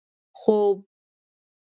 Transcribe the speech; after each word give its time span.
خوب 0.41 0.85